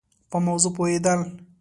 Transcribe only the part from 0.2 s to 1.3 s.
په موضوع پوهېد ل